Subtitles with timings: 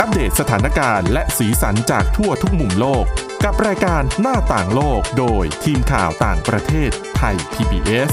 [0.00, 3.04] อัปเดตสถานการณ์และสีสันจากทั่วทุกมุมโลก
[3.44, 8.10] กับรายการหน้าต่างโลกโดยทีมข่าวต่างประเทศไทย PBS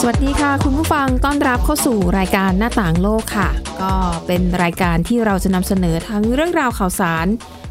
[0.00, 3.48] สวัสดีค่ะ คุณผู้ฟังต้อนรับเข้าสู่รายการหน้าต่างโลกค่ะ
[3.82, 3.94] ก็
[4.26, 7.26] เป็นรายการที่เราจะนำเสนอทั้งเรื่องราวข่าวสาร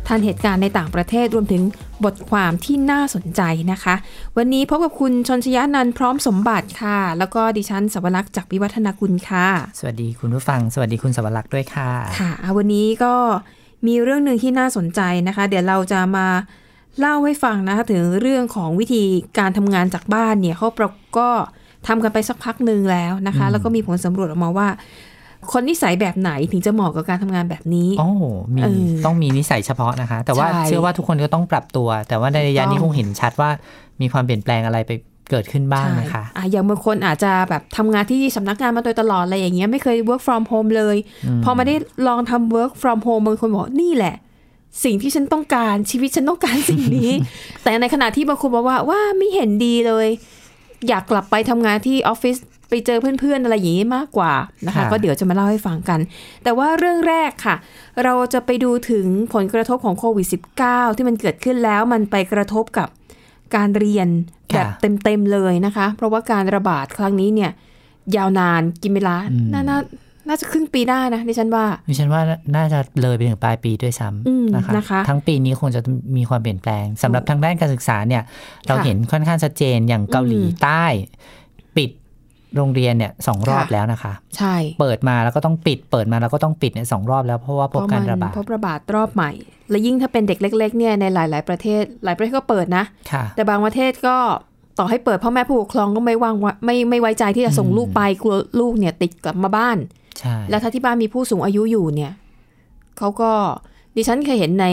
[0.08, 1.64] ทันเหตุการณ์ในต่างประเทศรวมถึง
[2.06, 3.42] บทความที่น่าสนใจ
[3.72, 3.96] นะคะ
[4.38, 9.48] วันนี้พบกับคุณชนชยานันท์พร้อมสมบัติค่ะ แล้วก็ดิฉันสวรักษ์จากวิวัฒนาคุณค่ะ
[9.80, 13.14] สวัสดีคุณผู้ฟัง สวัสดีคุณสวรักษ์ด้วยค่ะค่ะอะ วันนี้ก็
[13.88, 16.28] มีเรื่องหนึ่งที่น่าสนใจนะคะ เดี๋ยวเราจะมา
[17.00, 19.04] เล่าให้ฟังนะคะถึงเรื่องของวิธี
[19.40, 21.30] การทำงานจากบ้านเนี่ยเขาประก็
[21.88, 24.68] ทำกันไปสักพักหนึ่งแล้วนะคะอืมแล้วก็มีผลสำรวจออกมาว่า
[25.52, 28.08] คนนิสัยแบบไหนถึงจะเหมาะกับการทำงานแบบนี้โอ้
[28.56, 33.50] มีเออต้องมีนิสัยเฉพาะนะคะ แต่ว่าใช่เชื่อว่าทุกคนก็ต้องปรับตัว แต่ว่าในระยะถูกต้องนี้คงเห็นชัดว่า
[34.02, 34.92] มีความเปลี่ยนแปลงอะไรไป
[35.30, 40.98] เกิดขึ้นบ้างนะคะใช่อะอย่างบางคนอาจจะแบบทำงานที่สำนักงานมาโดยตลอดอะไรอย่างเงี้ยไม่เคย work from home เลย
[41.44, 41.76] พอมาได้
[42.08, 44.16] ลองทำ work from home บางคนบอกนี่แหละ
[44.84, 47.12] สิ่งที่ฉันต้องการชีวิตฉันต้องการสิ่งนี้
[47.64, 50.08] แต่ในขณะที่บางคนบอกว่าว่าไม่เห็นดีเลย
[50.88, 52.38] อยากกลับไปทำงานที่ออฟฟิศ
[52.72, 54.34] ไปเจอเพื่อนๆอะไรอย่างนี้มากกว่า
[54.66, 56.00] นะคะค่ะก็เดี๋ยวจะมาเล่าให้ฟังกัน
[56.44, 57.56] แต่ว่าเรื่องแรกค่ะ
[58.04, 60.28] เราจะไปดูถึงผลกระทบของโควิด
[60.64, 62.88] -19 ที่มันเกิดขึ้นแล้วมันไปกระทบกับ
[63.56, 64.08] การเรียน
[64.54, 64.68] แบบ
[65.04, 67.52] เต็มๆเลยนะคะ เพราะว่าการระบาดครั้งนี้เนี่ย
[68.16, 69.16] ยาวนานกินเวลา
[69.54, 69.80] น่าน่า
[70.28, 72.22] น่าจะครึ่งปีได้นะดิฉันว่าดิฉันว่า
[72.56, 75.82] น่าจะเลยไปถึงปลายปีด้วยซ้อืมำนะคะนะคะ ทั้งปีนี้คงจะ
[76.18, 78.24] มีความเปลี่ยนแปลงสำหรับทางด้านการศึกษาเนี่ย
[78.68, 81.41] เราเห็นค่อนข้างชัดเจนอย่างเกาหลีอืมใต้ปิด
[82.58, 89.32] โรงเรียนเนี่ยสองรอบค่ะแล้วนะคะ ใช่ เปิดมาแล้วก็ต้องปิด เปิดมาแล้วก็ต้องปิดเนี่ยสองรอบแล้วเพราะว่าพบการระบาดพบระบาดรอบใหม่
[89.70, 94.18] และยิ่งถ้าเป็นเด็กเล็ก ๆ เนี่ยในหลาย ๆประเทศ หลายประเทศก็เปิดนะค่ะแต่บางประเทศก็
[94.80, 99.78] ต่อให้เปิดพ่อแม่ผู้ปกครองก็ไม่วางว่าไม่ไม่ไว้ใจที่จะส่งอืมลูกไปกลัวลูกเนี่ยติดกลับมาบ้าน
[100.20, 102.12] ใช่แล้วถ้าที่บ้านมีผู้สูงอายุอยู่เนี่ย
[102.98, 103.32] เขาก็
[103.96, 104.68] ดิฉันเคยเห็นใน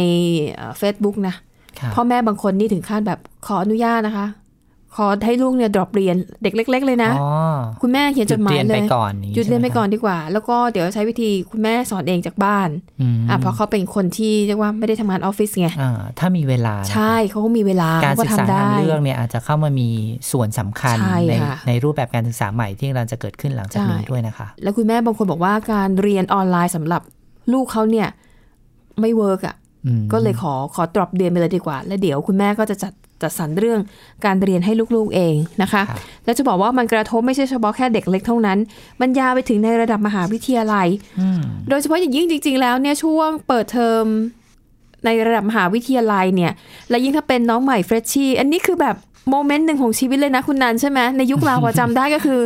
[0.79, 1.35] เฟซบุ๊กนะ
[1.81, 4.27] ค่ะพ่อแม่บางคนนี่ถึงขั้นแบบขออนุญาตนะคะ
[4.97, 7.29] ขอให้ลูกเนี่ย drop เรียนเด็กเล็ก ๆ เลยนะอ๋อ
[7.83, 12.69] คุณแม่เขียนจดหมายหยุดเรียนเลยก่อนอย่างหยุดเรียนไปใช่ไหมก่อนดีกว่า แล้วก็เดี๋ยวใช้วิธีคุณแม่สอนเองจากบ้าน
[13.17, 19.89] มอะเพราะเขาเป็นคนที่เรียกว่าไม่ได้ทำงานออฟฟิศไงอ่าถ้ามีเวลานะคะใช่เขาก็มีเวลาการเขาก็ศึกษาทำได้ทางเรื่องเนี่ยอาจจะเข้ามามี
[20.33, 27.03] ส่วนสำคัญใช่ในค่ะในรูปแบบการศึกษาใหม่ที่กำลังจะเกิดขึ้นหลังจากนี้ใช่ด้วยนะคะ แล้วคุณแม่บางคนบอกว่าการเรียนออนไลน์สำหรับ
[27.53, 28.09] ลูกเขาเนี่ย
[29.01, 29.57] ไม่ work อะ
[29.87, 33.81] อืมก็เลยขอขอ drop เรียนไปเลยดีกว่า แล้วเดี๋ยวคุณแม่ก็จะจัด จัดสรรเรื่อง
[34.25, 38.59] การเรียนให้ลูกๆเองนะคะครับแล้วจะบอกว่ามันกระทบไม่ใช่เฉพาะแค่เด็กเล็กเท่านั้น
[39.01, 40.89] มันยาวไปถึงในระดับมหาวิทยาลัย
[41.21, 44.05] อืมโดยเฉพาะอย่างยิ่งจริง ๆ แล้วเนี่ยช่วงเปิดเทอม
[45.05, 46.53] ในระดับมหาวิทยาลัยเนี่ย
[46.91, 48.97] และยิ่งถ้าเป็นน้องใหม่เฟรชชี่ อันนี้คือแบบ
[49.31, 52.41] moment หนึ่งของชีวิตเลยนะคุณนันใช่ไหมในยุคเราพอจำได้ก็คือ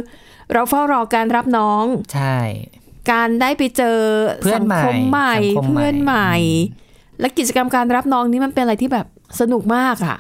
[0.53, 1.85] เราเฝ้ารอการรับน้อง
[2.15, 2.39] ใช่
[3.13, 3.99] การได้ไปเจอ
[4.43, 6.33] เพื่อนสังใหม่คมใหม่สังคมใหม่ เพื่อนใหม่
[7.21, 9.07] และกิจกรรมการรับน้องนี่มันเป็นอะไรที่แบบ
[9.41, 10.19] สนุกมากอะ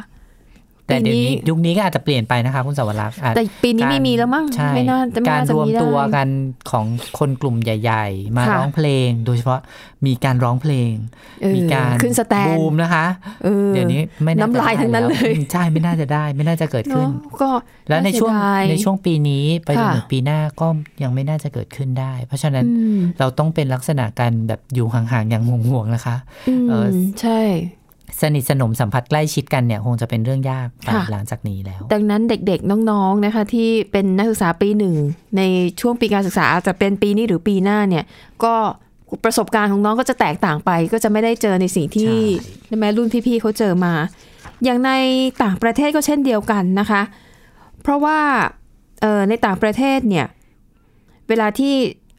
[0.86, 6.28] แต่เดี๋ยวนี้ปีนี้ยุคนี้ก็อาจจะเปลี่ยนไปนะคะคุณสวรักษ์อาจแต่ปีนี้การไม่มีแล้วมั้งใช่ไม่น่าจะไม่การน่าจะรวมมีได้ตัวกัน
[6.70, 6.86] ของ
[7.18, 9.60] คนกลุ่มใหญ่ ๆ มาค่ะร้องเพลง โดยเฉพาะ
[10.06, 10.92] มีการร้องเพลง
[11.42, 13.06] เออมีการขึ้นสแตนบูมนะคะ
[13.44, 17.50] เออเดี๋ยวนี้ไม่น่าจะน้ำลายทั้งนั้นได้เลยแวอืมใช่ไม่น่าจะได้ไม่น่าจะเกิดขึ้นเนาะก็
[17.88, 20.66] แล้วในช่วงาเสียดายในช่วงปีนี้ไปจนค่ะถึงปีหน้าก็
[21.02, 26.16] ยังไม่น่าจะเกิดขึ้นได้ เพราะฉะนั้นอืมเราต้องเป็นลักษณะการแบบอยู่ห่างๆอย่างห่วงๆนะคะ
[26.48, 26.86] อืมเออ
[27.20, 27.40] ใช่
[28.20, 34.94] สนิทสนมสัมผัสใกล้ชิดกันเนี่ยคงจะเป็นเรื่องยากไปค่ะหลังจากนี้แล้ว ดังนั้นเด็กๆน้องๆนะคะ ที่เป็นนักศึกษาปีหนึ่ง
[35.36, 35.42] ใน
[35.80, 38.04] ช่วงปีการศึกษาอาจจะเป็นปีนี้หรือปีหน้าเนี่ย
[38.44, 38.54] ก็
[39.24, 43.94] ประสบการณ์ของน้องก็จะแตกต่างไป ก็จะไม่ได้เจอในสิ่งที่ใช่ใช่ไหมรุ่นพี่ๆเขาเจอมา
[44.64, 44.90] อย่างใน
[45.42, 47.02] ต่างประเทศก็เช่นเดียวกันนะคะ
[47.82, 48.18] เพราะว่า
[49.00, 50.26] เอ่อในต่างประเทศเนี่ย
[51.28, 51.74] เวลาที่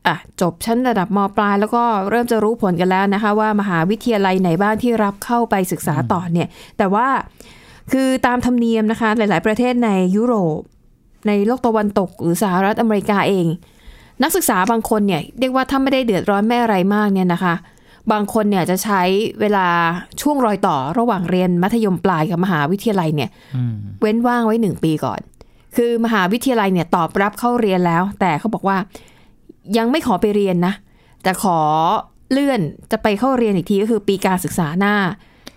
[0.07, 6.47] อะจบชั้นระดับมปลายแล้วก็เริ่มจะรู้ผลกันแล้วนะคะ ว่ามหาวิทยาลัยไหนบ้างที่รับเข้าไปศึกษาต่อเนี่ย
[6.77, 7.07] แต่ว่า
[7.91, 10.59] คือตามธรรมเนียมนะคะ หลาย ๆ ประเทศในยุโรป
[11.27, 13.47] ในโลกตะวันตกหรือสหรัฐอเมริกาเอง
[14.23, 17.55] นักศึกษาบางคนเนี่ยเรียกว่าถ้าไม่ได้เดือดร้อนไม่อะไรมากเนี่ยนะคะ
[18.11, 19.01] บางคนเนี่ยจะใช้
[19.41, 19.67] เวลา
[20.21, 25.19] ช่วงรอยต่อระหว่างเรียนมัธยมปลายกับมหาวิทยาลัยเนี่ยอืมเว้นว่างไว้หนึ่งปีก่อน
[25.75, 28.77] คือมหาวิทยาลัยเนี่ยตอบรับเข้าเรียนแล้ว แต่เขาบอกว่า
[29.77, 30.73] ยังไม่ขอไปเรียนนะ
[31.23, 31.57] แต่ขอ
[32.31, 32.61] เลื่อน
[32.91, 34.95] จะไปเข้าเรียนอีกทีก็คือปีการศึกษาหน้า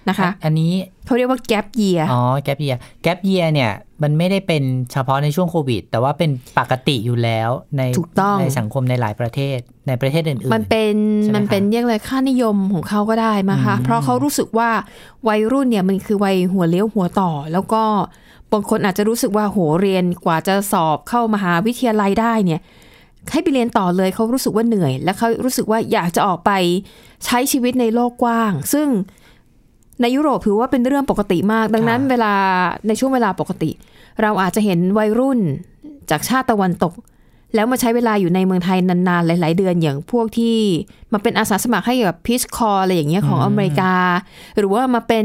[0.08, 0.72] นะคะ อันนี้
[1.06, 3.70] เขาเรียกว่า gap year อ๋อแกปเยียแกปเยียเนี่ย
[4.02, 4.62] มันไม่ได้เป็น
[4.92, 9.58] เฉพาะในช่วงโควิด แต่ว่าเป็นปกติอยู่แล้วในถูกต้องในสังคมในหลายประเทศ
[9.88, 14.70] ในประเทศอื่นๆ มันเป็นใช่ไหมมันเป็นคะเรียกอะไรค่านิยมของเขาก็ได้มาคะอืมเพราะเขารู้สึกว่า
[15.28, 17.82] วัยรุ่นเนี่ยมันคือวัยหัวเลี้ยวหัวต่อ แล้วก็
[18.50, 22.60] ปบางคนอาจจะรู้สึกว่าโหเรียนกว่าจะสอบเข้ามหาวิทยาลัยได้เนี่ย
[23.32, 26.50] ให้ไปเรียนต่อเลยเขารู้สึกว่าเหนื่อย และเขารู้สึกว่าอยากจะออกไป
[27.25, 28.88] ใช้ชีวิตในโลกกว้าง ซึ่ง
[30.02, 32.32] ในยุโรปถือว่าเป็นเรื่องปกติมาก ดังนั้นค่ะเวลา
[32.87, 33.70] ในช่วงเวลาปกติ
[34.23, 35.38] เราอาจจะเห็นวัยรุ่น
[36.11, 36.94] จากชาติตะวันตก
[37.55, 40.56] แล้วมาใช้เวลาอยู่ในเมืองไทยนานๆ หลาย ๆ เดือนอย่างพวกที่
[41.12, 43.94] มาเป็นอาสาสมัครให้กับพีชคออะไรอย่างเงี้ยของอเมริกา
[44.58, 45.19] หรือว่ามาเป็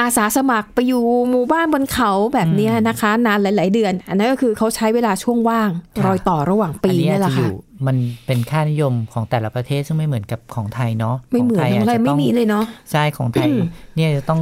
[0.00, 7.54] อาสาสมัครไปอยู่หมู่บ้านบนเขาแบบเนี้ยนะคะ นานหลาย ๆ เดือน อันนั้นก็คือเขาใช้เวลาช่วงว่างค่ะรอยต่อระหว่างปีอันนี้นี่อาจแหจะละอค่ะยู่
[7.86, 7.96] มัน
[8.26, 13.60] เป็นค่านิยมของแต่ละประเทศซึ่งไม่เหมือนกับของไทยเนาะไม่เหมือนขของงอะไรจจะไม่ต้องมีเลยเนาะใช่ของไทยอืม
[13.96, 14.40] เนี่ยจะต้อง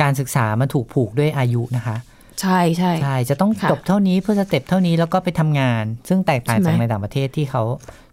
[0.00, 1.96] การศึกษามันถูกผูกด้วยอายุนะคะ
[2.40, 7.62] ใช่ใช่ใช่จะต้องค่ะจบเท่านี้เพื่อสเต็ปเท่านี้แล้วก็ไปทำงาน ซึ่งแตกต่างใช่ไหมจากในต่างประเทศที่เขา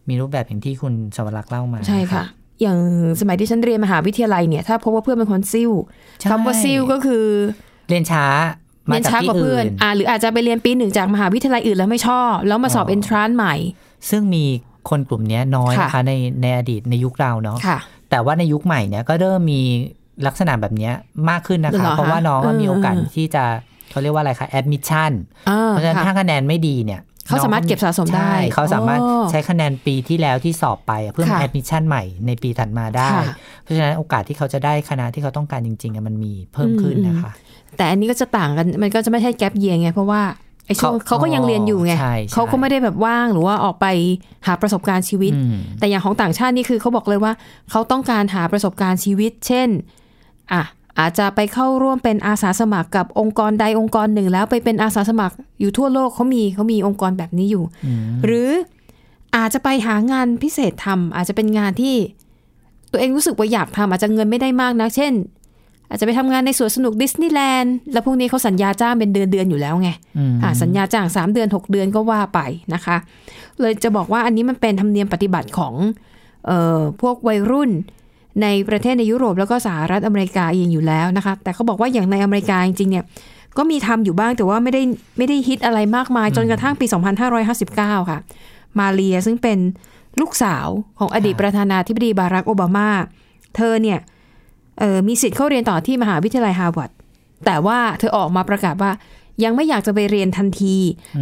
[0.09, 2.23] มีรูปแบบอย่างที่คุณสวรักษ์เล่ามาใช่ค่ะ
[2.61, 2.77] อย่าง
[3.19, 5.71] สมัยที่ฉันเรียนมหาวิทยาลัยเนี่ยถ้าพบว่าเพื่อนเป็นคนซิ่ว
[6.19, 7.25] ใช่คำว่าซิ่วก็คือ
[7.89, 8.25] เรียนช้า
[8.89, 13.55] มาเรียนจากช้าที่กว่าเพื่อื่อนนอ่าหรืออาจจะไปเรียนปีหนึ่งจากมหาวิทยาลัยอื่นแล้วไม่ชอบ แล้วมาสอบอ๋อเอนทรานใหม่
[14.09, 14.43] ซึ่งมี
[14.89, 17.77] คนกลุ่มเนี้ยน้อยค่ะนะคะในในอดีตในยุคเราเนาะค่ะ
[18.09, 19.61] แต่ว่าในยุคใหม่เนี่ยก็เริ่มมี
[20.27, 20.93] ลักษณะแบบเนี้ย
[21.29, 23.43] มากขึ้นนะคะเหรอคะ เพราะว่าน้องก็เออมีโอกาสที่จะ
[23.91, 25.11] เขาเรียกว่าอะไรคะ admission
[25.49, 37.31] อ่าเพราะฉะนั้นค่ะถ้าคะแนนไม่ดีเนี่ย เขาสามารถเก็บสะสมได้ใช่เขาสามารถอ๋อใช้คะแนนปีที่แล้วที่สอบไปอะเพื่อมาค่ะ admission ใหม่ในปีถัดมาได้ค่ะเพราะฉะนั้นโอกาสที่เขาจะได้คณะที่เขาต้องการจริงๆอะมันมีเพิ่มขึ้นนะคะ
[37.77, 40.21] แต่อันนี้ก็จะต่างกันมันก็จะไม่ใช่แกลบเยียไงเพราะว่า
[40.65, 43.85] ไอ้ช่วงเขาเขาก็ยังเรียนอยู่ไงใช่ใช่เขาก็ไม่ได้แบบว่างหรือว่าออกไป
[44.47, 47.33] หาประสบการณ์ชีวิตอืมแต่อย่างของต่างชาตินี่คือเขาบอกเลยว่า
[47.71, 49.69] เขาต้องการหาประสบการณ์ชีวิต เช่น
[50.53, 50.63] อะ
[50.99, 58.49] อาจจะไปเข้าร่วมเป็นอาสาสมัครกับองค์กรใดองค์กรหนึ่ง แล้วไปเป็นอาสาสมัครอยู่ทั่วโลกเขามีเขามีองค์กรแบบนี้อยู่อืมหรือ
[59.35, 61.95] อาจจะไปหางานพิเศษทำอาจจะเป็นงานที่
[62.91, 65.13] ตัวเองรู้สึกว่าอยากทำอาจจะเงินไม่ได้มากนะเช่น
[65.89, 72.39] อาจจะไปทำงานในสวนสนุกดิสนีย์แลนด์แล้วพวกนี้เขาสัญญาจ้างเป็นเดือนเดือนๆอยู่แล้วไงอืมอ่าสัญญาจ้าง3เดือน6เดือนก็ว่าไป
[72.73, 72.97] นะคะ
[73.59, 75.73] เลยจะบอกว่าอันนี้มันเป็นธรรมเนียมปฏิบัติของ
[76.47, 77.71] เอ่อพวกวัยรุ่น
[78.41, 83.05] ในประเทศในยุโรปแล้วก็สหรัฐอเมริกาเองอยู่แล้วนะคะ แต่เขาบอกว่าอย่างในอเมริกาจริงๆเนี่ย
[83.57, 84.81] ก็มีทำอยู่บ้างแต่ว่าไม่ได้
[85.17, 86.85] ไม่ได้ฮิตอะไรมากมาย จนกระทั่งปี
[87.47, 88.19] 2559 ค่ะ
[88.79, 89.57] มาเลียซึ่งเป็น
[90.21, 90.67] ลูกสาว
[90.99, 92.89] ของอดีตประธานาธิบดีบารักโอบามา
[93.55, 93.99] เธอเนี่ย
[95.07, 96.91] มีสิทธิ์เข้าเรียนต่อที่มหาวิทยาลัยฮาร์วาร์ด
[97.45, 98.91] แต่ว่าเธอออกมาประกาศว่า
[99.43, 100.75] ยังไม่อยากจะไปเรียนทันที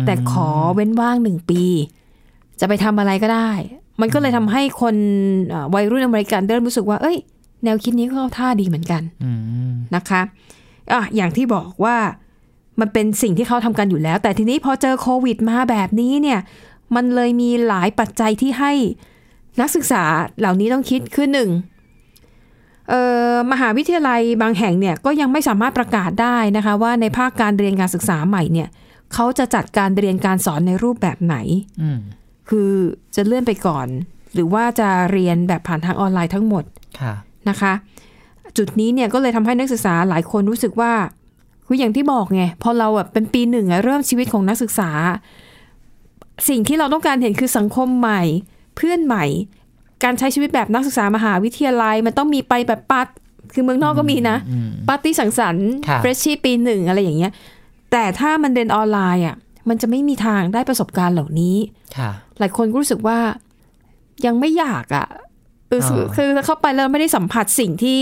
[0.05, 1.63] แต่ขอเว้นว่างหนึ่งปี
[2.59, 3.51] จะไปทำอะไรก็ได้
[4.01, 4.96] มันก็เลยทำให้คน
[5.50, 7.18] เอ่อวัยรุ่นอเมริกันเริ่มรู้สึกว่า เอ้ย
[7.63, 9.31] แนวคิดนี้ก็เข้าท่าดีเหมือนกันอื
[9.69, 10.22] มนะคะ
[10.92, 11.98] อะอย่างที่บอกว่า
[12.80, 16.40] มันเป็นสิ่งที่เขาทำกันอยู่แล้ว แต่ทีนี้พอเจอโควิดมาแบบนี้เนี่ย
[16.96, 18.74] มันเลยมีหลายปัจจัยที่ให้
[19.60, 20.04] นักศึกษา
[20.40, 21.50] เหล่านี้ต้องคิดคือหนึ่ง
[22.90, 23.01] เอ่
[23.34, 28.68] อมหาวิทยาลัยบางแห่งเนี่ยก็ยังไม่สามารถประกาศได้นะคะว่าในภาคการเรียนการศึกษาใหม่เนี่ย
[29.13, 31.36] เขาจะจัดการเรียนการสอนในรูปแบบไหน
[31.81, 32.00] อืม
[32.50, 32.72] คือ
[33.16, 33.88] จะเลื่อนไปก่อน
[34.34, 36.63] หรือว่าจะเรียนแบบผ่านทางออนไลน์ทั้งหมด
[37.00, 37.13] ค่ะ
[37.50, 37.74] นะคะ
[38.57, 40.92] จุดนี้เนี่ยก็เลยทำให้นักศึกษาหลายคนรู้สึกว่า
[41.68, 44.90] คืออย่างที่บอกไงพอเราแบบเป็นปีหนึ่งอะเริ่มชีวิตของนักศึกษา
[46.50, 48.22] สิ่งที่เราต้องการเห็นคือสังคมใหม่
[48.75, 49.25] เพื่อนใหม่
[50.04, 53.07] การใช้ชีวิตแบบนักศึกษามหาวิทยาลัย มันต้องมีไปแบบปัด
[53.54, 57.31] คือเมืองนอกก็มีนะอืมปาร์ตี้สังสรรค์ค่ะเฟรชชี่ปีหนึ่งอะไรอย่างเงี้ย
[57.92, 59.36] แต่ถ้ามันเรียนออนไลน์อะ
[59.69, 61.55] มันจะไม่มีทางได้ประสบการณ์เหล่านี้
[61.98, 63.19] ค่ะหลายคนก็รู้สึกว่า
[64.25, 65.07] ยังไม่อยากอะ
[65.69, 68.00] เอออ่าคือเข้าไปแล้วไม่ได้สัมผัสสิ่งที่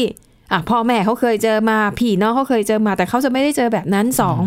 [0.52, 4.40] อะพ่อแม่เขาเคยเจอมาพี่น้องเขาเคยเจอมา แต่เขาจะไม่ได้เจอแบบนั้นสอง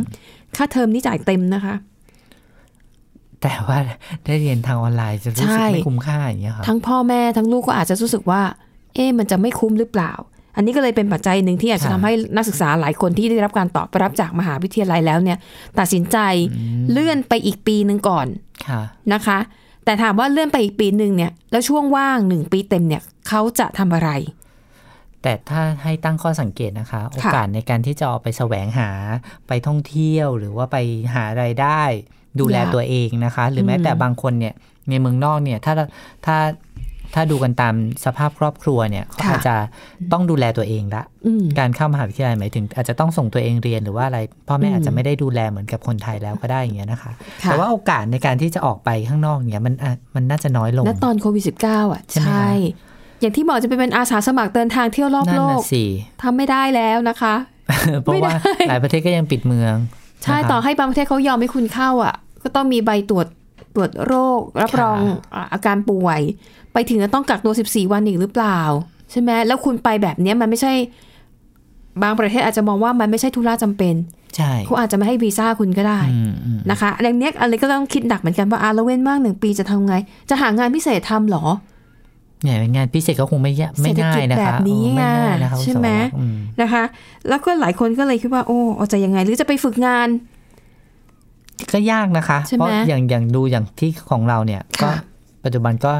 [0.57, 1.75] ค่าเทอมนี่จ่ายเต็มนะคะ
[3.43, 3.79] แต่ว่า
[4.25, 8.43] ได้เรียนทางออนไลน์จะรู้สึกใช่ไม่คุ้มค่าอย่างเงี้ยค่ะทั้งพ่อแม่ทั้งลูกก็อาจจะรู้สึกว่า
[8.95, 10.13] เอ๊ะมันจะไม่คุ้มหรือเปล่า
[10.57, 15.39] อันนี้ก็เลยเป็นปัจจัยหนึ่งที่อาจจะค่ะทำให้นักศึกษาหลายคนที่ได้รับการตอบรับจากมหาวิทยาลัยแล้วเนี่ย
[15.79, 16.19] ตัดสินใจ
[16.91, 18.27] เลื่อนไปอีกปีหนึ่งก่อน
[18.69, 18.81] ค่ะ
[19.13, 19.39] นะคะ
[19.85, 24.11] แต่ถามว่าเลื่อนไปอีกปีหนึ่งเนี่ย แล้วช่วงว่างหนึ่งปีเต็มเนี่ยเขาจะทำอะไร
[25.23, 28.91] แต่ถ้าให้ตั้งข้อสังเกตนะคะ โอกาสในการที่จะออกไปแสวงหา
[29.49, 30.77] ไปท่องเที่ยวหรือว่าไป
[31.15, 31.83] หารายได้
[32.41, 34.55] ดูแลยากตัวเองนะคะ หรือแม้แต่อืมบางคนเนี่ย
[34.89, 35.75] ในเมืองนอกเนี่ยถ้า
[36.27, 36.37] ถ้า
[37.15, 37.75] ถ้าดูกันตาม
[38.05, 39.55] สภาพครอบครัวเนี่ยเขาอาจจะ
[40.13, 47.13] ต้องดูแลตัวเองละอืมการเข้ามหาวิทยาลัยหมายถึง อาจจะต้องส่งตัวเองเรียนหรือว่าอะไรพ่อแม่อืมอาจจะไม่ได้ดูแลเหมือนกับคนไทยแล้วก็ได้อย่างเงี้ยนะคะ
[47.45, 52.49] ค่ะแต่ว่าโอกาสในการที่จะออกไปข้างนอกเนี่ยมันอะมันน่าจะน้อยลงณตอนโควิด -19 อะใช่ไหมคะ
[53.21, 55.85] อย่างที่บอกจะไปเป็นอาสาสมัครเดินทางเที่ยวรอบนั่นโลน่ะกสิ
[56.23, 57.35] ทำไม่ได้แล้วนะคะ
[58.03, 59.75] เพราะว่าไม่ได้หลายประเทศก็ยังปิดเมือง
[60.25, 63.27] ใช่นะคะต่อให้บางประเทศเขายอมให้คุณเข้าอะ ก็ต้องมีใบตรวจ
[63.75, 66.21] ตรวจโรค รับรองค่ะอะอาการป่วย
[66.73, 68.61] ไปถึงจะต้องกักตัว 14 วันอีกหรือเปล่า
[69.11, 70.73] ใช่ไหมแล้วคุณไปแบบเนี้ยมันไม่ใช่
[72.03, 73.95] บางประเทศอาจจะมองว่ามันไม่ใช่ธุระจำเป็น
[74.37, 79.95] ใช่เขาอาจจะไม่ให้วีซ่าคุณก็ได้อืมอืมนะคะอันเนี้ยอะไรก็ต้องคิดหนักเหมือนกันว่าอาแล้วเว้นว่างหนึ่งปีจะทำไง
[80.31, 81.45] จะหางานพิเศษทำเหรอ
[82.43, 86.83] เนี่ยงานพิเศษก็คงไม่ยะไม่ง่ายนะเศรษฐกิจแบคะบนี้เออไม่ง่ายนะคะใช่ไหมคุณสวรรค์อืมนะคะ
[87.29, 90.09] แล้วก็หลายคนก็เลยคิดว่าโอ้เอาจะยังไง หรือจะไปฝึกงาน
[91.73, 94.95] ก็ยากนะคะใช่ไหมเพราะอย่างอย่างดูอย่างที่ของเราเนี่ย ก็ค่ะ
[95.45, 95.93] ปัจจุบันก็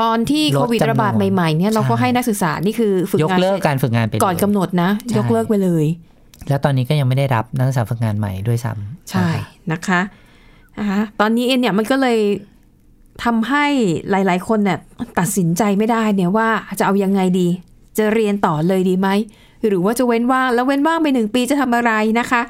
[0.00, 5.86] ตอนที่ลดโควิดจำนวนระบาดใหม่ๆเนี่ยเราก็ใช่ให้นักศึกษานี่คือฝึกยกงานเลิกการฝึกงานไปเลยก่อนกำหนดนะใช่ยกเลิกไปเลย
[6.48, 9.28] แล้วตอนนี้ก็ยังไม่ได้รับนักศึกษาฝึกงานใหม่ด้วยซ้ำใช่
[9.72, 10.00] นะคะ
[10.78, 12.18] นะคะตอนนี้เองเนี่ยมันก็เลย
[13.24, 13.66] ทำให้
[14.10, 14.78] หลาย ๆ คนเนี่ย
[15.18, 17.48] ตัดสินใจไม่ได้เนี่ยว่าจะเอายังไงดี
[17.98, 19.08] จะเรียนต่อเลยดีไหม
[19.66, 22.42] หรือว่าจะเว้นว่างแล้วเว้นว่างไปหนึ่งปีจะทำอะไรนะคะ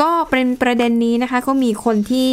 [0.00, 2.30] ก็เป็นประเด็นนี้นะคะ ก็มีคนที่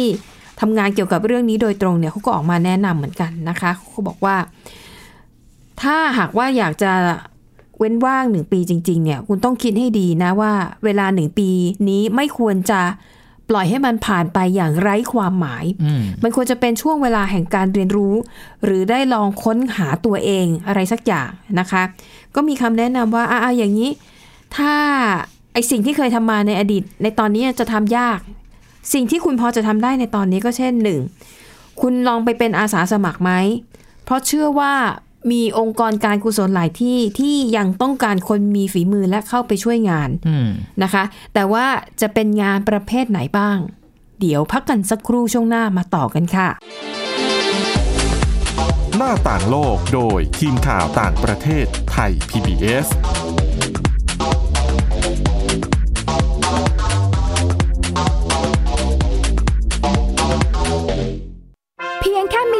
[0.60, 4.36] ทำงานเกี่ยวกับเรื่องนี้โดยตรงเนี่ยเขาก็ออกมาแนะนำเหมือนกันนะคะเขาบอกว่า
[5.82, 6.92] ถ้าหากว่าอยากจะ
[7.78, 10.52] เว้นว่างหนึ่งปีจริง ๆ เนี่ย คุณต้องคิดให้ดีนะว่า
[10.84, 11.48] เวลาหนึ่งปี
[11.88, 12.80] นี้ไม่ควรจะ
[13.50, 18.14] ปล่อยให้มันผ่านไปอย่างไร้ความหมายอืมมันควรจะเป็นช่วงเวลาแห่งการเรียนรู้
[18.64, 21.82] หรือได้ลองค้นหาตัวเองอะไรสักอย่างนะคะ
[22.34, 23.90] ก็มีคำแนะนำว่าอ่าอย่างนี้
[24.56, 24.72] ถ้า
[25.52, 28.18] ไอสิ่งที่เคยทำมาในอดีต ในตอนนี้จะทำยาก
[28.92, 31.00] สิ่งที่คุณพอจะทำได้ในตอนนี้ก็เช่นหนึ่ง
[31.80, 33.30] คุณลองไปเป็นอาสาสมัครไหม
[34.04, 34.74] เพราะเชื่อว่า
[35.32, 40.48] มีองค์กรการกุศลหลายที่ที่ยังต้องการคนมีฝีมือและเข้าไปช่วยงานอืม
[40.82, 41.66] นะคะ แต่ว่า
[42.00, 43.58] จะเป็นงานประเภทไหนบ้าง
[44.20, 46.48] เดี๋ยวพักกันสักครู่ช่วงหน้ามาต่อกันค่ะ
[48.96, 52.86] หน้าต่างโลกโดยทีมข่าวต่างประเทศไทย PBS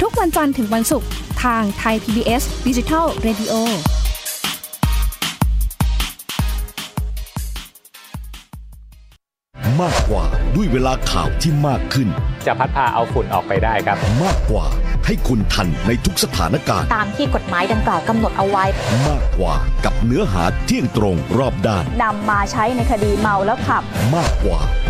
[0.00, 1.08] ทุกวันจันทร์ถึงวันศุกร์
[1.42, 3.54] ทางไทย PBS Digital Radio
[9.80, 12.08] มากกว่าด้วยเวลาข่าวที่มากขึ้น
[12.46, 14.66] จะพัดพาเอาฝุ่นออกไปได้ครับ มากกว่า
[15.06, 18.64] ให้คุณทันในทุกสถานการณ์ ตามที่กฎหมายดังกล่าวกำหนดเอาไว้
[19.08, 19.54] มากกว่า
[19.84, 23.82] กับเนื้อหาเที่ยงตรงรอบด้านนำมาใช้ในคดีเมาแล้วขับ
[24.14, 24.60] มากกว่า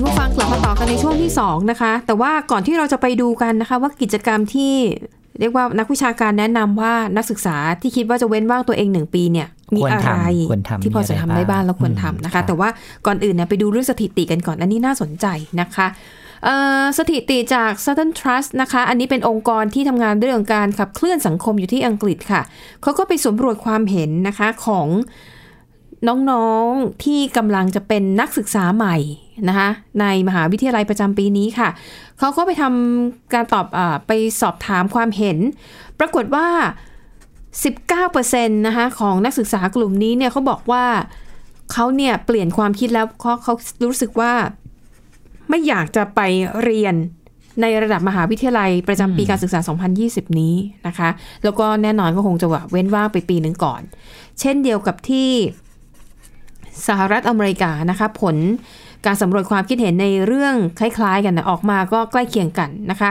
[0.00, 4.74] ค่ะคุณผู้ฟังกลับมาต่อกันในช่วงที่ 2 นะคะ แต่ว่าก่อนที่เราจะไปดูกันนะคะ ว่ากิจกรรมที่
[5.40, 12.68] เรียกว่านักวิชาการแนะนำว่านักศึกษาที่คิดว่าจะเว้นว่างตัวเองหนึ่งปีเนี่ยมีควรอะไรทำควรทำที่พอจะทำได้บ้างแล้วควรทำนะคะ แต่ว่า
[13.06, 15.26] ก่อนอื่นเนี่ยไปดูเรื่องสถิติกันก่อน อันนี้น่าสนใจ
[15.60, 15.86] นะคะ
[16.44, 22.42] เอ่อสถิติจาก Southern Trust นะคะ อันนี้เป็นองค์กรที่ทำงานเรื่องการขับเคลื่อนสังคมอยู่ที่อังกฤษค่ะ
[22.82, 24.88] เขาก็ไปสำรวจความเห็นนะคะของ
[26.08, 28.96] น้องๆที่กำลังจะเป็นนักศึกษาใหม่
[29.48, 29.68] นะคะ
[30.00, 31.68] ในมหาวิทยาลัยประจำปีนี้ค่ะ
[32.18, 35.38] เขาก็ไปทำการตอบอาไปสอบถามความเห็น
[36.00, 36.46] ปรากฏว่า
[37.66, 40.84] 19%นะคะของนักศึกษากลุ่มนี้เนี่ยเขาบอกว่า
[41.72, 43.54] เขาเนี่ยเปลี่ยนความคิดแล้วเขาเขา
[43.86, 44.32] รู้สึกว่า
[45.48, 46.20] ไม่อยากจะไป
[46.62, 46.94] เรียน
[47.60, 49.60] ในระดับมหาวิทยาลัยประจำปีการศึกษา
[49.98, 50.54] 2020 นี้
[50.86, 51.08] นะคะ
[51.44, 53.82] แล้วก็แน่นอนก็คงจะเว้นว่างไปปีหนึ่งก่อน
[54.40, 55.30] เช่นเดียวกับที่
[56.88, 58.36] สหรัฐอเมริกานะคะ ผล
[59.06, 63.10] การสำรวจความคิดเห็นในเรื่องคล้ายๆ กันนะออกมาก็ใกล้เคียงกันนะคะ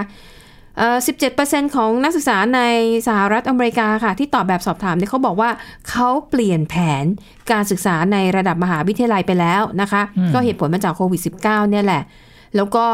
[0.77, 0.97] เอ่อ
[1.35, 2.61] 17%ของนักศึกษาใน
[3.07, 5.49] สหรัฐอเมริกาค่ะ ที่ตอบแบบสอบถามเนี่ยเขาบอกว่า
[5.89, 7.05] เขาเปลี่ยนแผน
[7.51, 10.01] การศึกษาในระดับมหาวิทยาลัยไปแล้วนะคะ
[10.33, 12.01] ก็เหตุผลมาจากโควิด -19 เนี่ยแหละ
[12.55, 12.85] แล้วก็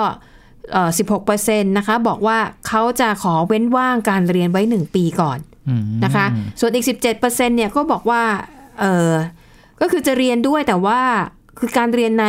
[0.71, 0.89] เอ่อ
[1.27, 2.37] 16%นะคะบอกว่า
[2.67, 6.25] เขาจะขอเว้นว่างการเรียนไว้ 1 ปีก่อนอืมนะคะ
[6.59, 8.21] ส่วนอีก 17%เนี่ยก็บอกว่า
[8.79, 9.11] เออ
[9.81, 11.01] ก็คือจะเรียนด้วยแต่ว่า
[11.59, 12.25] คือการเรียนใน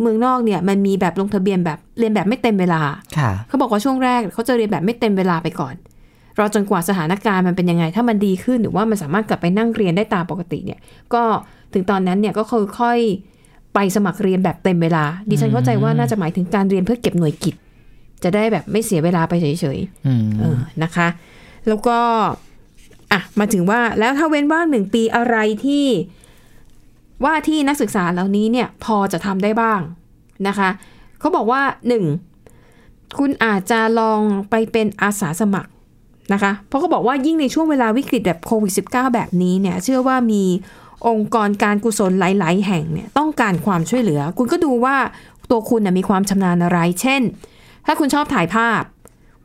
[0.00, 2.82] เมืองนอกเนี่ยมันมีแบบลงทะเบียนแบบเรียนแบบไม่เต็มเวลา
[3.18, 5.74] ค่ะเขาบอกว่าช่วงแรกเขาจะเรียนแบบไม่เต็มเวลาไปก่อน
[6.38, 10.80] รอจนกว่าสถานการณ์มันเป็นยังไง ถ้ามันดีขึ้นหรือว่ามันสามารถกลับไปนั่งเรียนได้ตามปกติเนี่ย
[11.14, 11.22] ก็
[11.72, 12.42] ถึงตอนนั้นเนี่ยก็
[12.80, 17.54] ค่อยๆไปสมัครเรียนแบบเต็มเวลา ดิฉันเข้าใจว่าน่าจะหมายถึงการเรียนเพื่อเก็บหน่วยกิต
[18.22, 21.08] จะได้แบบไม่เสียเวลาไปเฉยๆอืมเออนะคะ
[21.68, 21.98] แล้วก็
[23.12, 25.84] อะมาถึงว่าแล้วถ้าเว้นว่างหนึ่งปีอะไรที่
[27.24, 29.80] ว่าที่นักศึกษาเหล่านี้เนี่ยพอจะทำได้บ้าง
[30.48, 30.68] นะคะ
[31.20, 32.04] เขาบอกว่าหนึ่ง
[33.18, 35.70] คุณอาจจะลองไปเป็นอาสาสมัคร
[36.32, 40.42] นะคะ เพราะเขาบอกว่ายิ่งในช่วงเวลาวิกฤตแบบโควิด -19 แบบนี้เนี่ยเชื่อว่ามี
[41.08, 44.96] องค์กรการกุศลหลาย ๆ แห่งเนี่ยต้องการความช่วยเหลือ คุณก็ดูว่า
[45.50, 47.22] ตัวคุณนะมีความชำนาญอะไร เช่น
[47.86, 48.82] ถ้าคุณชอบถ่ายภาพ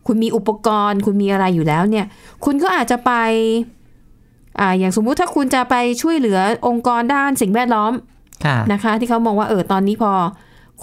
[0.08, 2.06] คุณมีอุปกรณ์ คุณมีอะไรอยู่แล้วเนี่ย
[2.46, 3.12] คุณก็อาจจะไป
[4.60, 7.94] อ่าอย่างสมมุติถ้าคุณจะไปช่วยเหลือองค์กรด้านสิ่งแวดล้อม
[8.46, 10.12] ค่ะนะคะ ที่เขามองว่าเออตอนนี้พอ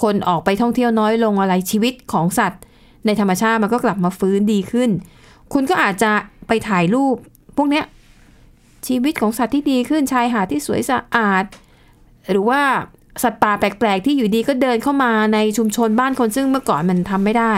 [0.02, 2.61] คนออกไปท่องเที่ยวน้อยลงอะไรชีวิตของสัตว์
[3.06, 4.90] ในธรรมชาติมันก็กลับมาฟื้นดีขึ้น
[5.52, 6.12] คุณก็อาจจะ
[6.49, 7.16] ไปถ่ายรูป
[7.56, 7.85] พวกเนี้ย
[8.87, 11.44] ชีวิตของสัตว์ที่ดีขึ้นชายหาดที่สวยสะอาด
[12.30, 12.61] หรือว่า
[13.23, 17.54] สัตว์ป่าแปลกๆ ที่อยู่ดีก็เดินเข้ามาในชุมชนบ้านคนซึ่งเมื่อก่อนมันทำไม่ได้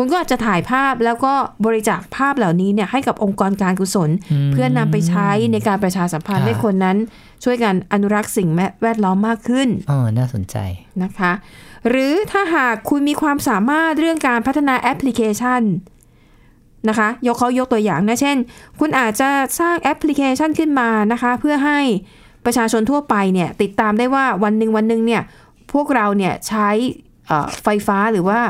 [0.00, 1.34] คุณก็อาจจะถ่ายภาพแล้วก็
[1.66, 4.10] บริจาคภาพเหล่านี้เนี่ยให้กับองค์กรการกุศล
[4.52, 6.96] เพื่อนำไปใช้ในการประชาสัมพันธ์ค่ะให้คนนั้น
[7.44, 8.48] ช่วยกันอนุรักษ์สิ่ง
[8.82, 10.56] แวดล้อมมากขึ้นเออน่าสนใจ
[11.02, 11.32] นะคะ
[11.88, 15.62] หรือถ้าหากคุณมีความสามารถเรื่องการพัฒนาแอปพลิเคชัน
[16.88, 18.36] นะคะยกเขายกตัวอย่างนะเช่น
[18.80, 19.30] คุณอาจจะ
[19.60, 21.80] สร้างแอปพลิเคชันขึ้นมานะคะ เพื่อให้
[22.44, 25.22] ประชาชนทั่วไปเนี่ยติดตามได้ว่าวันหนึ่งวันหนึ่งเนี่ย
[25.72, 26.68] พวกเราเนี่ยใช้
[27.26, 28.40] เอ่อไฟฟ้าหรือว่า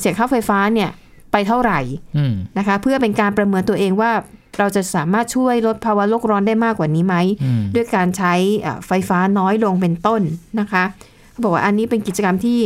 [0.00, 0.90] เสียค่าไฟฟ้าเนี่ย
[1.32, 1.80] ไปเท่าไหร่
[2.16, 4.12] อืมนะคะเพื่อเป็นการประเมินตัวเองว่า
[4.58, 10.22] เราจะสามารถช่วยลดภาวะโลกร้อนได้มากกว่านี้ไหมอืมด้วยการใช้เอ่อไฟฟ้าน้อยลงเป็นต้น
[10.60, 10.84] นะคะ
[11.30, 12.60] เขาบอกว่าอันนี้เป็นกิจกรรมที่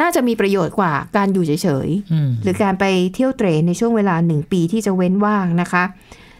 [0.00, 5.84] น่าจะมีประโยชน์กว่าการอยู่เฉยอืมๆหรือการไปเที่ยวเตรในช่วงเวลาหนึ่งปีที่จะเว้นว่างนะคะ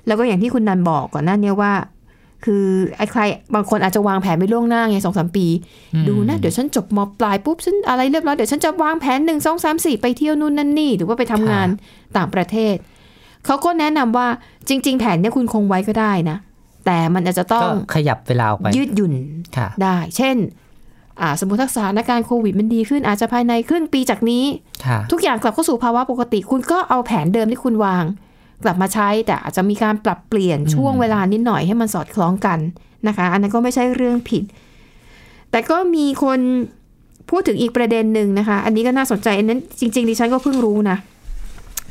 [0.06, 1.72] แล้วก็อย่างที่คุณนันบอกก่อนหน้านี้ว่า
[2.44, 3.20] คือไอ้ใคร
[3.55, 5.46] บางคนอาจจะวางแผนไปล่วงหน้าไงสองสามปี
[6.09, 11.68] ดูนะ เดี๋ยวฉันจบมปลายปุ๊บ ฉันอะไรเรียบร้อย เดี๋ยวฉันจะวางแผนหนึ่งสองสามสี่ไปเที่ยวนู่นนั่นนี่ หรือว่าไปทำงาน
[12.16, 12.76] ต่างประเทศ
[13.46, 14.26] เขาก็แนะนำว่า
[14.68, 16.37] จริง ๆ แผนเนี่ยคุณคงไว้ก็ได้นะ
[16.87, 19.14] แต่มันอาจจะต้อก็งขยับเวลาออกไปยืดหยุ่น
[19.57, 20.37] ค่ะได้ เช่น
[21.20, 24.44] อ่าสมมติถ้าสถานการณ์โควิดมันดีขึ้น อาจจะภายในครึ่งปีจากนี้
[24.87, 28.05] ค่ะทุกอย่างกลับเข้าสู่ภาวะปกติ คุณก็เอาแผนเดิมที่คุณวาง
[28.64, 32.59] กลับมาใช้แต่อาจจะมีการปรับเปลี่ยนช่วงเวลานิดหน่อยให้มันสอดคล้องกัน
[33.09, 34.44] นะคะ อันนั้นก็ไม่ใช่เรื่องผิด
[35.51, 36.40] แต่ก็มีคน
[37.31, 40.96] พูดถึงอีกประเด็นหนึ่งนะคะ อันนี้ก็น่าสนใจอันนั้นจริงๆดิฉันก็เพิ่งรู้นะ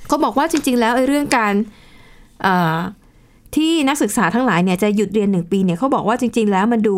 [0.08, 1.54] เขาบอกว่าจริง ๆ แล้วไอ้เรื่องการ
[2.42, 2.78] เอ่อ
[3.56, 6.98] ที่นักศึกษาทั้งหลายเนี่ยจะหยุดเรียนหนึ่งปีเนี่ยเขาบอกว่าจริง ๆ แล้วมันดู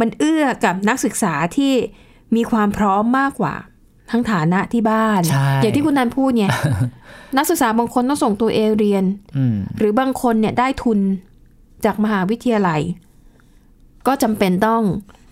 [0.00, 1.72] มันเอื้อกับนักศึกษาที่
[2.36, 3.54] มีความพร้อมมากกว่า
[4.10, 6.50] ทั้งฐานะที่บ้านใช่อย่างที่คุณนันพูดเนี่ย
[7.36, 9.04] นักศึกษาบางคนต้องส่งตัวเองเรียน
[9.36, 10.98] อืมหรือบางคนเนี่ยได้ทุน
[11.84, 12.80] จากมหาวิทยาลัย
[14.06, 14.82] ก็จำเป็นต้อง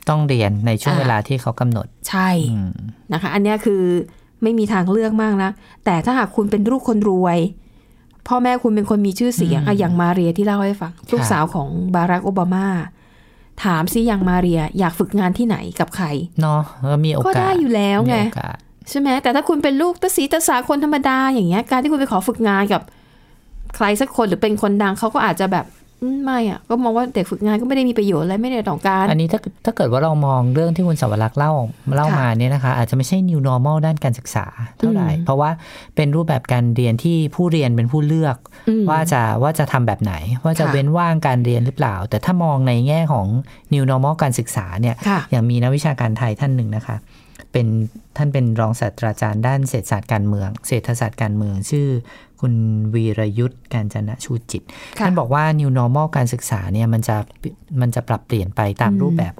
[0.08, 2.74] ต้องเรียนในช่วงอ่าเวลาที่เขากำหนด ใช่อืม
[3.12, 3.82] นะคะ อันเนี้ยคือ
[4.42, 5.50] ไม่มีทางเลือกมากนะ
[5.84, 7.38] แต่ถ้าหากคุณเป็นลูกคนรวย
[8.28, 12.66] พ่อแม่คุณเป็นคนมีชื่อเสียงอะอย่างมาเรียที่เล่าให้ฟังลูกสาวของบารักโอบามา
[13.64, 16.06] ถามซิอย่างมาเรียอยากฝึกงานที่ไหนกับใคร
[16.40, 16.60] เนาะ
[16.90, 18.56] ก็มีโอกาสก็ได้อยู่แล้วไงมีโอกาส
[18.90, 22.82] ใช่ไหมแต่ถ้าคุณเป็นลูกตาสีตาสาคนธรรมดาอย่างเงี้ย การที่คุณไปขอฝึกงานกับ
[23.76, 25.66] ใครสักคนหรือเป็นคนดังเขาก็อาจจะแบบ
[26.02, 31.52] อืมไม่อะ ก็มองว่าเด็กฝึกงานก็ไม่ได้มีประโยชน์อะไรไม่ได้ต้องการ อันนี้ถ้าถ้าเกิดว่าเรามองเรื่องที่คุณสวรักษ์เล่า
[31.96, 34.46] เล่าค่ะมาเนี่ยนะคะ อาจจะไม่ใช่ new normal ด้านการศึกษา
[34.78, 35.50] เท่าไหร่อืมเพราะว่า
[35.96, 38.36] เป็นรูปแบบการเรียนที่ผู้เรียนเป็นผู้เลือก
[38.68, 43.26] อืมว่าจะว่าจะทำแบบไหน ว่าจะค่ะเว้นว่างการเรียนหรือเปล่า แต่ถ้ามองในแง่ของ
[43.72, 46.96] new normal การศึกษาเนี่ยค่ะอย่างมีนักวิชาการไทยท่านหนึ่งนะคะ
[47.52, 47.66] เป็น
[48.16, 51.88] ท่านเป็นรองศาสตราจารย์ด้านเศรษฐศาสตร์การเมือง เศรษฐศาสตร์การเมือง ชื่อ
[52.40, 52.54] คุณ
[52.94, 54.62] วีรยุทธ์การจนะชูจิต
[54.98, 57.16] ค่ะท่านบอกว่า new normal การศึกษาเนี่ยมันจะ
[57.80, 59.34] มันจะปรับเปลี่ยนไปตามอืมรูปแบบ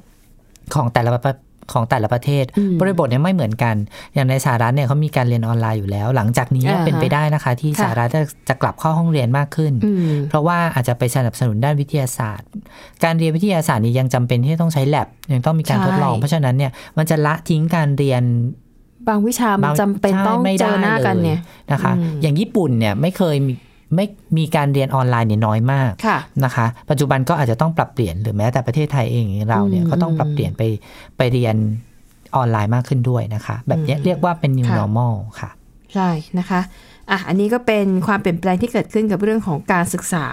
[0.75, 1.35] ของแต่ละประ
[1.73, 3.75] ของแต่ละประเทศอืมบริบทเนี่ยไม่เหมือนกัน
[4.15, 12.49] อย่างในสหรัฐเนี่ยเขามีการเรียนออนไลน์อยู่แล้ว หลังจากนี้อ่าฮะเป็นไปได้นะคะ ที่ค่ะสหรัฐจะจะกลับเข้าห้องเรียนมากขึ้นอืมเพราะว่าอาจจะไปสนับสนุนด้านวิทยาศาสตร์
[13.05, 18.23] การเรียนวิทยาศาสตร์นี่ยังจำเป็นที่ต้องใช้แ a บยังต้องมีการใช่ทดลอง เพราะฉะนั้นเนี่ยมันจะละทิ้งการเรียน
[19.09, 21.39] บางวิชามันบางจำเป็นใช่ต้องไม่เจได้อหน้ากันลเนี่ย
[21.73, 23.53] นะคะอืมอย่างญี่ปุ่นเนี่ยไม่เคยมี
[23.95, 24.07] ไม่
[24.39, 30.63] มีการเรียนออนไลน์เนี่ยน้อยมากค่ะนะคะ ปัจจุบันก็อาจจะต้องปรับเปลี่ยนหรือแม้แต่ประเทศไทยเองอย่างเราเนี่ยอืมก็ต้องปรับเปลี่ยนไป
[31.17, 31.57] ไปเรียน
[32.37, 35.51] ออนไลน์มากขึ้นด้วยนะคะ แบบเนี้ยอืมเรียกว่าเป็น new ค่ะ normal ค่ะ
[35.95, 36.61] ใช่นะคะ
[37.11, 40.27] อะอันนี้ก็เป็นความเปลี่ยนแปลงที่เกิดขึ้นกับเรื่องของการศึกษา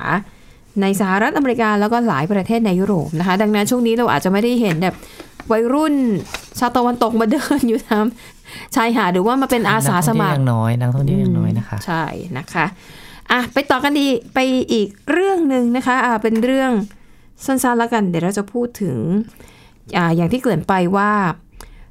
[0.81, 4.95] ในสหรัฐอเมริกาแล้วก็หลายประเทศในยุโรปนะคะ ดังนั้นช่วงนี้เราอาจจะไม่ได้เห็นแบบ
[5.51, 5.93] วัยรุ่น
[6.59, 8.05] ชาวตะวันตกมาเดินอยู่ตาม
[8.75, 12.03] ชายหาดหรือว่ามาเป็นอาสาสมัครนักท่องเที่ยวยังน้อยนักท่องเที่ยวยังน้อยนะคะ ใช่
[12.37, 12.65] นะคะ
[13.31, 14.39] อะไปต่อกันดีไป
[14.71, 16.71] อีกเรื่องหนึ่งนะคะอ่าเป็นเรื่อง
[17.45, 18.97] สั้นๆแล้วกัน เดี๋ยวเราจะพูดถึง
[19.97, 21.11] อ่าอย่างที่เกริ่นไปว่า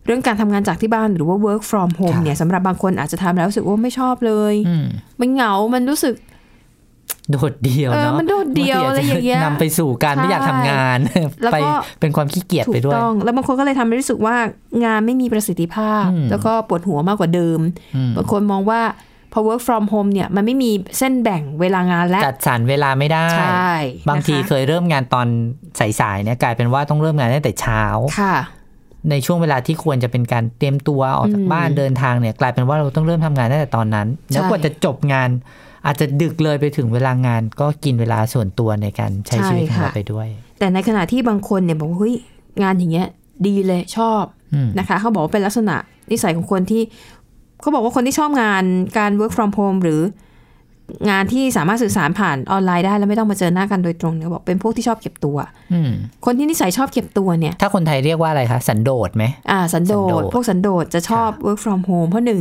[0.07, 4.87] เรื่องการทำงานจากที่บ้านหรือว่า work from home ค่ะเนี่ยสำหรับบางคนอาจจะทำแล้วรู้สึกว่าไม่ชอบเลย อืม
[5.21, 6.15] มันเหงา มันรู้สึก
[7.31, 10.99] โดดเดี่ยวเออเนาะมันโดดเดี่ยวบอะไรอย่างเงี้ยนำไปสู่การไม่อยากทำงาน
[11.43, 14.37] แล้วไปก็เป็นความขี้เกียจถูไปกด้วย ต้อง แล้วบางคนก็เลยทำให้รู้สึกว่า
[14.85, 17.61] งานไม่มีประสิทธิภาพ อืม แล้วก็ปวดหัวมากกว่าเดิม
[17.97, 18.81] อืม บางคนมองว่า
[19.35, 23.73] พอ work from home เนี่ยมันไม่มีเส้นแบ่งเวลางานและจัดสรรเวลาไม่ได้ใช่
[24.09, 25.27] บางทีนะคะเคยเริ่มงานตอน
[26.01, 27.83] สายๆเนี่ยกลายเป็นว่าต้องเริ่มงานตั้งแต่เช้า
[28.21, 28.35] ค่ะ
[29.11, 35.29] ในช่วงเวลาที่ควรจะเป็นการเตรียมตัวออกจากอืมบ้านเดินทางเนี่ยกลายเป็นว่าเราต้องเริ่มทำงานตั้งแต่ตอนนั้น แล้วกว่าจะจบงาน
[35.87, 42.17] อาจจะดึกเลยไปถึงเวลางาน ก็กินเวลาส่วนตัวในการใช้ชีวิตของเราไปด้วย แต่ในขณะที่บางคนเนี่ยบอกว่าเฮ้ย
[42.63, 43.09] งานอย่างเงี้ย
[43.47, 44.23] ดีเลยชอบ
[44.55, 45.77] อืมนะคะ เขาบอกว่าเป็นลักษณะ
[46.11, 46.83] นิสัยของคนที่
[47.65, 48.65] เขาบอกว่าคนที่ชอบงาน
[48.99, 50.01] การ work from home หรือ
[51.11, 55.37] งานที่สามารถสื่อสารผ่านออนไลน์ได้ แล้วไม่ต้องมาเจอหน้ากันโดยตรงเนี่ยบอกเป็นพวกที่ชอบเก็บตัว
[55.73, 55.91] อืม
[56.25, 62.41] คนที่นิสัยชอบเก็บตัวเนี่ย ถ้าคนไทยเรียกว่าอะไรคะ สันโดษไหมอ่า สันโดสันโดษษพวกสันโดษจะชอบ work from home เพราะหนึ่ง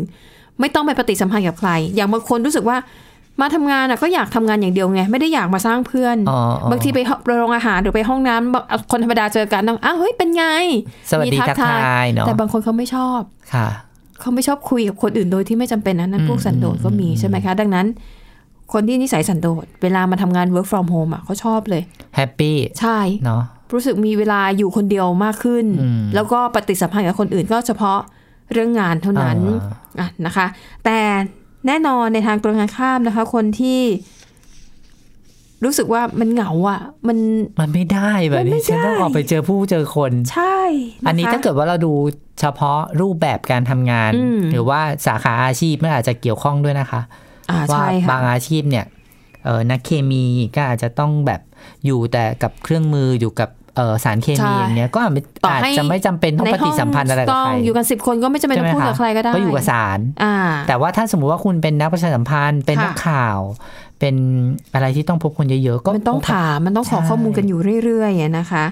[0.59, 2.77] ไม่ต้องไปปฏิสัมพันธ์กับใคร อย่างบางคนรู้สึกว่า
[3.41, 6.99] มาทำงานอะก็อยากทำงานอย่างเดียวไง ไม่ได้อยากมาสร้างเพื่อนอ๋ออ๋อบางทีไป
[7.37, 10.45] โรงอาหารหรือไปห้องน้ำบางคนธรรมดาเจอกันต้องอ้าวเฮ้ยเป็นไง
[11.09, 13.21] สวัสดีมีทักทายเนาะแต่บางคนเขาไม่ชอบ
[13.53, 13.69] ค่ะ
[14.23, 17.87] เขาไม่ชอบคุยกับคนอื่นโดยที่ไม่จำเป็นนะนั่นอืมพวกสันโดษก็มีอืมใช่ไหมคะ ดังนั้น
[18.73, 21.81] คนที่นิสัยสันโดษเวลามาทำงาน work from home อะเขาชอบเลย
[22.15, 27.99] happy ใช่เนาะรู้สึกมีเวลาอยู่คนเดียวมากขึ้นอืมแล้วก็ปฏิสัมพันธ์กับคนอื่นก็เฉพาะ
[28.51, 29.39] เรื่องงานเท่านั้น
[29.99, 30.45] อ่าอะนะคะ
[30.85, 30.99] แต่
[31.67, 33.79] แน่นอนในทางตรงกันข้ามนะคะ คนที่
[35.63, 37.17] รู้สึกว่ามันเหงาอะ มัน
[37.59, 41.93] มันไม่ได้แบบมันไม่นี้ฉันต้องได้ออกไปเจอผู้เจอคน ใช่ะคะอันนี้ถ้าเกิดว่าเราดู
[42.39, 47.01] เฉพาะรูปแบบการทำงานอืมหรือว่าสาขาอาชีพมันอาจจะเกี่ยวข้องด้วยนะคะ
[47.49, 48.85] อ่าว่าใช่ค่ะบางอาชีพเนี่ย
[49.43, 50.23] เออนักเคมี
[50.55, 51.41] ก็อาจจะต้องแบบ
[51.85, 53.62] อยู่แต่กับเครื่องมืออยู่กับเออ
[54.03, 55.13] สารเคมีอย่างเนี้ยก็อาจ
[55.45, 60.35] ต่ออาจให้จะไม่จำเป็นต้องปฏิสัมพันธ์อะไรกับต้อใคงรอยู่กันสิบคนก็ไม่จำเป็นต้องพูดกับใครก็ได้ก็อยู่กับสารอ่า
[60.67, 63.39] แต่ว่าถ้าสมมุติว่าคุณเป็นนักประชาสัมพันธ์เป็นค่ะนักข่าว
[63.99, 64.15] เป็น
[64.73, 68.65] อะไรที่ต้องพบคนเยอะๆก็มันต้องถามมันต้องขอใช่ข้อมูลกันอยู่เรื่อยๆอะนะคะ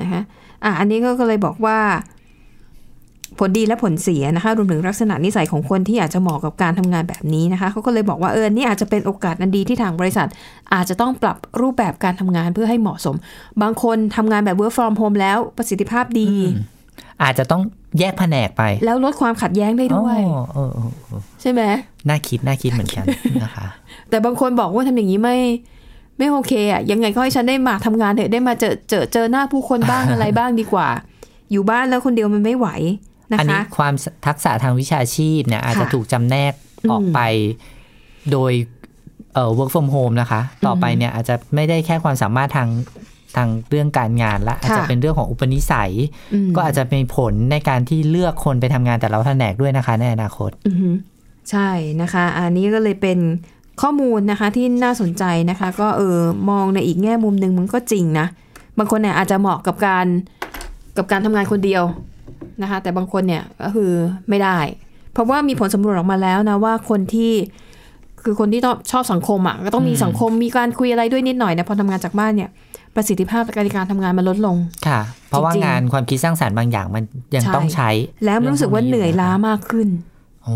[0.00, 0.22] นะคะ
[0.64, 1.78] อะอันนี้ก็ก็เลยบอกว่า
[3.38, 10.28] ผลดีและผลเสียนะคะรวมถึงลักษณะนิสัยของคนที่อาจจะเหมาะกับการทำงานแบบนี้นะคะเขาก็เลยบอกว่าเออนี่อาจจะเป็นโอกาสอันดีที่ทางบริษัท
[10.74, 13.16] อาจจะต้องปรับรูปแบบการทำงานเพื่อให้เหมาะสม
[13.62, 16.28] บางคนทำงานแบบ work from home แล้วประสิทธิภาพดี
[17.22, 17.62] อาจจะต้อง
[17.98, 21.62] แยกแผนกไป แล้วลดความขัดแย้งได้ด้วยอ๋อเออเออเออใช่ไหม
[22.08, 23.04] น่าคิดน่าคิดเหมือนกัน
[23.44, 23.66] นะคะ
[24.10, 25.38] แต่บางคนบอกว่าทำอย่างนี้ไม่
[26.18, 30.88] ไม่โอเคอะยังไงก็ให้ฉันได้มาทำงานเถอะได้มาเจอเจอเจอหน้าผู้คนบ้างอะไรบ้างดีกว่า
[31.52, 32.68] อยู่บ้านแล้วคนเดียวมันไม่ไหว
[33.30, 33.94] นะอันนี้คะความ
[34.26, 36.52] ทักษะทางวิชาชีพเนี่ยอาจจะค่ะถูกจำแนก
[36.90, 37.20] ออกอืมไป
[38.32, 38.52] โดย
[39.34, 42.68] เอ่อ work from home นะคะ ต่อไปเนี่ยอาจจะไม่ได้แค่ความสามารถทาง
[43.36, 45.92] ทางเรื่องการงานละอาจจะเป็นเรื่องของอุปนิสัย
[46.34, 50.90] อืมก็อาจจะมีผลในการที่เลือกคนไปทำงานแต่ละแผนกด้วยนะคะ ในอนาคตอือฮึ
[51.50, 51.70] ใช่
[52.02, 53.18] นะคะ อันนี้ก็เลยเป็น
[53.82, 56.18] ข้อมูลนะคะที่น่าสนใจนะคะ ก็เออ
[56.50, 58.26] มองในอีกแง่มุมหนึ่งมันก็จริงนะ
[58.78, 60.06] บางคนเนี่ยอาจจะเหมาะกับการ
[60.96, 61.82] กับการทำงานคนเดียว
[62.62, 63.90] นะคะแต่บางคนเนี่ยก็คือ
[64.28, 64.58] ไม่ได้
[65.12, 67.32] เพราะว่ามีผลสำรวจออกมาแล้วนะว่าคนที่
[68.22, 68.60] คือคนที่
[68.92, 72.50] ชอบสังคมอะก็ต้องมีอืมสังคมมีการคุยอะไรด้วยนิดหน่อยนะพอทำงานจากบ้านเนี่ย
[72.94, 77.90] ประสิทธิภาพในการทำงานมันลดลงค่ะ เพราะว่าจริงๆงานความคิดสร้างสารรค์บางอย่างมันยังใช่ต้องใช้
[78.24, 79.88] แล้วมันรู้สึกว่าเหนื่อยล้ามากขึ้น
[80.44, 80.54] โอ้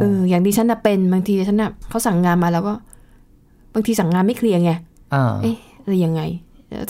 [0.00, 2.74] เอออย่างดิฉันน่ะเป็นบางทีฉันน่ะเขาสั่งงานมาแล้วก็
[3.74, 4.72] บางทีสั่งงานไม่เคลียร์ไง
[5.12, 6.20] เออเอ๊ะอะไรยังไง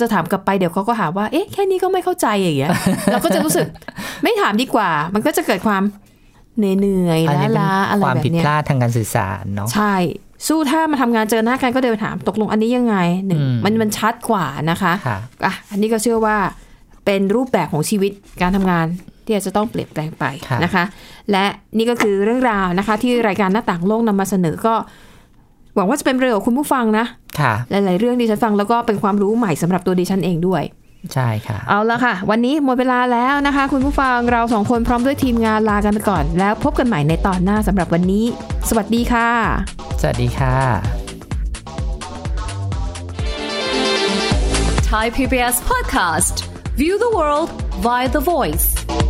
[0.01, 2.71] จะถามกลับไปเดี๋ยวเขาก็หาว่า เอ๊ะแค่นี้ก็ไม่เข้าใจอย่างเงี้ย
[3.13, 3.67] เราก็จะรู้สึก
[4.23, 5.83] ไม่ถามดีกว่า มันก็จะเกิดความ
[6.59, 9.95] เหนื่อยอันๆนี้เป็นล้าๆอะไรความแบบผิดเนี้พยลาดทางการสื่อสารเนาะใช่
[10.47, 16.37] สู้ถ้ามาทำงานเจอหน้ากันก็เดินไปถามตกลงอันนี้ยังไงหนึ่งอืมมันมันชัดกว่านะคะค่ะอะอันนี้ก็เชื่อว่า
[17.07, 18.13] เป็นรูปแบบของชีวิต
[18.43, 18.87] การทำงาน
[19.25, 20.85] ที่อาจจะต้องเปลี่ยนแปลงไปครับนะคะ
[21.31, 21.45] และ
[21.77, 24.75] นี่ก็คือเรื่องราวนะคะ ที่รายการหน้าต่างโลกนำมาเสนอก็
[25.75, 27.05] หวังว่าจะเป็นประโยชน์กับคุณผู้ฟังนะ
[27.39, 30.63] ค่ะ หลาย ๆ เรื่องที่ฉันฟังแล้วก็เป็นความรู้ใหม่สำหรับตัวดิฉันเองด้วย
[31.15, 38.25] ใช่ค่ะ เอาละค่ะ วันนี้หมดเวลาแล้วนะคะ คุณผู้ฟังเราสองคนพร้อมด้วยทีมงานลากันไปก่อน แล้วพบกันใหม่ในตอนหน้าสำหรับวันนี้
[38.69, 39.29] สวัสดีค่ะ
[40.01, 40.57] สวัสดีค่ะ
[44.91, 46.35] Thai PBS podcast.
[46.75, 47.49] View the world
[47.87, 49.10] via the voice.